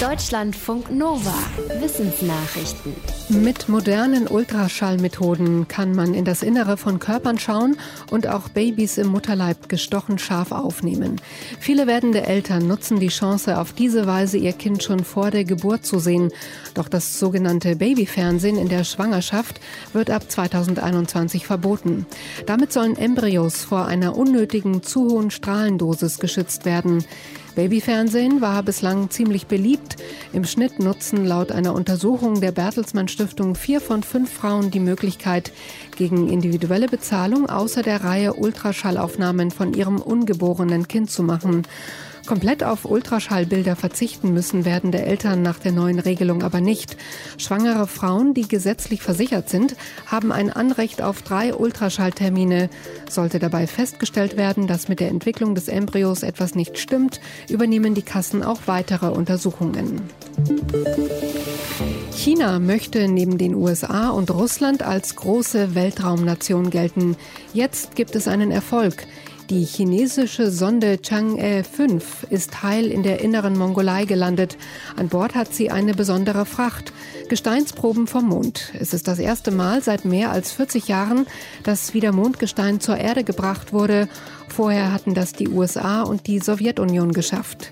[0.00, 1.32] Deutschlandfunk Nova.
[1.80, 2.92] Wissensnachrichten.
[3.30, 7.78] Mit modernen Ultraschallmethoden kann man in das Innere von Körpern schauen
[8.10, 11.18] und auch Babys im Mutterleib gestochen scharf aufnehmen.
[11.60, 15.86] Viele werdende Eltern nutzen die Chance, auf diese Weise ihr Kind schon vor der Geburt
[15.86, 16.30] zu sehen.
[16.74, 19.62] Doch das sogenannte Babyfernsehen in der Schwangerschaft
[19.94, 22.04] wird ab 2021 verboten.
[22.44, 27.02] Damit sollen Embryos vor einer unnötigen zu hohen Strahlendosis geschützt werden.
[27.56, 29.96] Babyfernsehen war bislang ziemlich beliebt.
[30.34, 35.52] Im Schnitt nutzen laut einer Untersuchung der Bertelsmann Stiftung vier von fünf Frauen die Möglichkeit,
[35.96, 41.62] gegen individuelle Bezahlung außer der Reihe Ultraschallaufnahmen von ihrem ungeborenen Kind zu machen.
[42.26, 46.96] Komplett auf Ultraschallbilder verzichten müssen werdende Eltern nach der neuen Regelung aber nicht.
[47.38, 49.76] Schwangere Frauen, die gesetzlich versichert sind,
[50.06, 52.68] haben ein Anrecht auf drei Ultraschalltermine.
[53.08, 58.02] Sollte dabei festgestellt werden, dass mit der Entwicklung des Embryos etwas nicht stimmt, übernehmen die
[58.02, 60.00] Kassen auch weitere Untersuchungen.
[62.12, 67.16] China möchte neben den USA und Russland als große Weltraumnation gelten.
[67.52, 69.06] Jetzt gibt es einen Erfolg.
[69.48, 74.58] Die chinesische Sonde Chang'e 5 ist heil in der inneren Mongolei gelandet.
[74.96, 76.92] An Bord hat sie eine besondere Fracht.
[77.28, 78.72] Gesteinsproben vom Mond.
[78.80, 81.26] Es ist das erste Mal seit mehr als 40 Jahren,
[81.62, 84.08] dass wieder Mondgestein zur Erde gebracht wurde.
[84.48, 87.70] Vorher hatten das die USA und die Sowjetunion geschafft.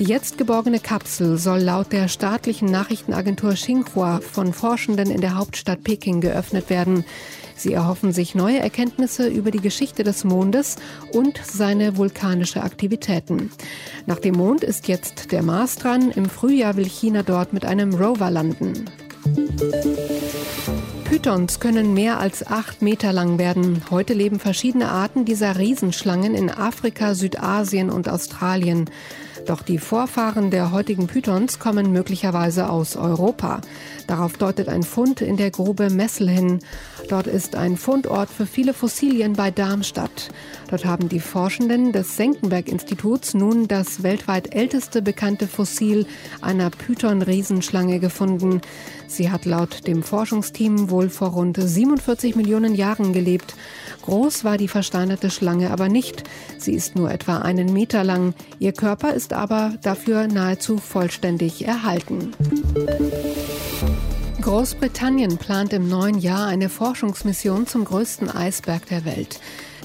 [0.00, 5.84] Die jetzt geborgene Kapsel soll laut der staatlichen Nachrichtenagentur Xinhua von Forschenden in der Hauptstadt
[5.84, 7.04] Peking geöffnet werden.
[7.54, 10.76] Sie erhoffen sich neue Erkenntnisse über die Geschichte des Mondes
[11.12, 13.50] und seine vulkanische Aktivitäten.
[14.06, 16.10] Nach dem Mond ist jetzt der Mars dran.
[16.10, 18.86] Im Frühjahr will China dort mit einem Rover landen.
[21.04, 23.82] Pythons können mehr als acht Meter lang werden.
[23.90, 28.88] Heute leben verschiedene Arten dieser Riesenschlangen in Afrika, Südasien und Australien.
[29.46, 33.60] Doch die Vorfahren der heutigen Pythons kommen möglicherweise aus Europa.
[34.06, 36.60] Darauf deutet ein Fund in der Grube Messel hin.
[37.08, 40.30] Dort ist ein Fundort für viele Fossilien bei Darmstadt.
[40.68, 46.06] Dort haben die Forschenden des Senckenberg-Instituts nun das weltweit älteste bekannte Fossil
[46.40, 48.60] einer Python-Riesenschlange gefunden.
[49.08, 53.56] Sie hat laut dem Forschungsteam wohl vor rund 47 Millionen Jahren gelebt.
[54.02, 56.22] Groß war die versteinerte Schlange aber nicht.
[56.58, 58.34] Sie ist nur etwa einen Meter lang.
[58.60, 62.32] Ihr Körper ist aber dafür nahezu vollständig erhalten.
[64.40, 69.38] Großbritannien plant im neuen Jahr eine Forschungsmission zum größten Eisberg der Welt.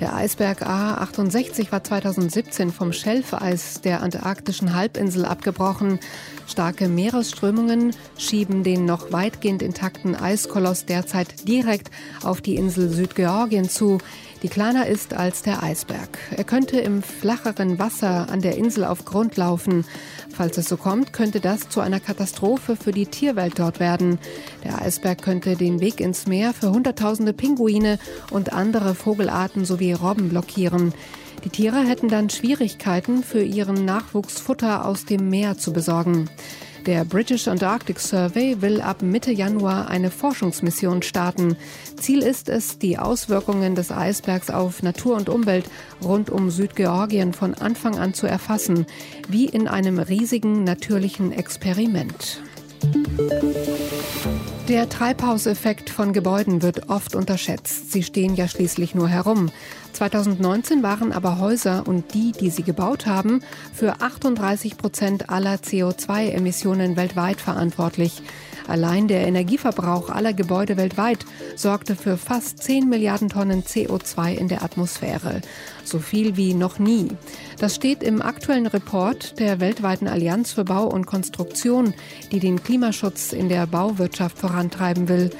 [0.00, 6.00] Der Eisberg A68 war 2017 vom Schelfeis der antarktischen Halbinsel abgebrochen.
[6.46, 11.90] Starke Meeresströmungen schieben den noch weitgehend intakten Eiskoloss derzeit direkt
[12.24, 13.98] auf die Insel Südgeorgien zu,
[14.42, 16.18] die kleiner ist als der Eisberg.
[16.36, 19.84] Er könnte im flacheren Wasser an der Insel auf Grund laufen.
[20.34, 24.18] Falls es so kommt, könnte das zu einer Katastrophe für die Tierwelt dort werden.
[24.64, 27.98] Der Eisberg könnte den Weg ins Meer für Hunderttausende Pinguine
[28.30, 30.92] und andere Vogelarten sowie Robben blockieren.
[31.44, 36.28] Die Tiere hätten dann Schwierigkeiten, für ihren Nachwuchs Futter aus dem Meer zu besorgen.
[36.86, 41.56] Der British Antarctic Survey will ab Mitte Januar eine Forschungsmission starten.
[41.96, 45.66] Ziel ist es, die Auswirkungen des Eisbergs auf Natur und Umwelt
[46.02, 48.86] rund um Südgeorgien von Anfang an zu erfassen,
[49.28, 52.42] wie in einem riesigen natürlichen Experiment.
[54.72, 57.92] Der Treibhauseffekt von Gebäuden wird oft unterschätzt.
[57.92, 59.50] Sie stehen ja schließlich nur herum.
[59.92, 63.42] 2019 waren aber Häuser und die, die sie gebaut haben,
[63.74, 68.22] für 38 Prozent aller CO2-Emissionen weltweit verantwortlich.
[68.68, 71.24] Allein der Energieverbrauch aller Gebäude weltweit
[71.56, 75.40] sorgte für fast 10 Milliarden Tonnen CO2 in der Atmosphäre.
[75.84, 77.08] So viel wie noch nie.
[77.58, 81.94] Das steht im aktuellen Report der weltweiten Allianz für Bau und Konstruktion,
[82.30, 85.30] die den Klimaschutz in der Bauwirtschaft vorantreiben will.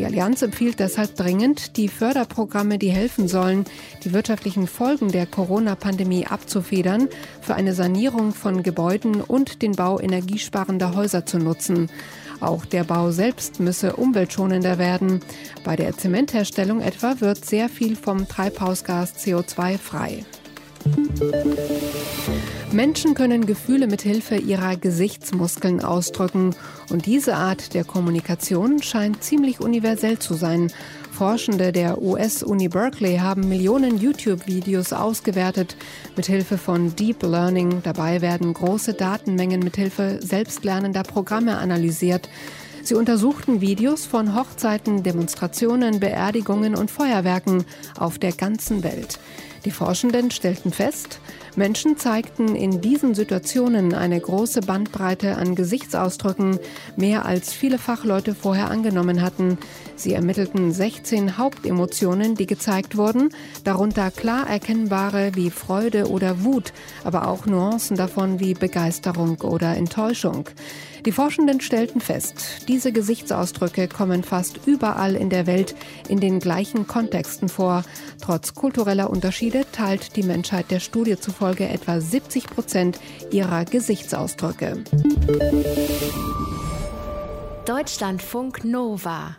[0.00, 3.66] Die Allianz empfiehlt deshalb dringend, die Förderprogramme, die helfen sollen,
[4.02, 7.10] die wirtschaftlichen Folgen der Corona-Pandemie abzufedern,
[7.42, 11.90] für eine Sanierung von Gebäuden und den Bau energiesparender Häuser zu nutzen.
[12.40, 15.20] Auch der Bau selbst müsse umweltschonender werden.
[15.64, 20.24] Bei der Zementherstellung etwa wird sehr viel vom Treibhausgas CO2 frei.
[22.72, 26.54] Menschen können Gefühle mit Hilfe ihrer Gesichtsmuskeln ausdrücken
[26.88, 30.72] und diese Art der Kommunikation scheint ziemlich universell zu sein.
[31.10, 35.76] Forschende der US-Uni Berkeley haben Millionen YouTube-Videos ausgewertet
[36.16, 37.82] mit Hilfe von Deep Learning.
[37.82, 42.28] Dabei werden große Datenmengen mit Hilfe selbstlernender Programme analysiert.
[42.84, 47.64] Sie untersuchten Videos von Hochzeiten, Demonstrationen, Beerdigungen und Feuerwerken
[47.98, 49.18] auf der ganzen Welt.
[49.64, 51.20] Die Forschenden stellten fest,
[51.56, 56.58] Menschen zeigten in diesen Situationen eine große Bandbreite an Gesichtsausdrücken,
[56.96, 59.58] mehr als viele Fachleute vorher angenommen hatten.
[59.96, 63.30] Sie ermittelten 16 Hauptemotionen, die gezeigt wurden,
[63.64, 66.72] darunter klar erkennbare wie Freude oder Wut,
[67.04, 70.48] aber auch Nuancen davon wie Begeisterung oder Enttäuschung.
[71.06, 75.74] Die Forschenden stellten fest, diese Gesichtsausdrücke kommen fast überall in der Welt
[76.08, 77.84] in den gleichen Kontexten vor.
[78.20, 83.00] Trotz kultureller Unterschiede teilt die Menschheit der Studie zufolge etwa 70 Prozent
[83.30, 84.84] ihrer Gesichtsausdrücke.
[87.64, 89.36] Deutschlandfunk Nova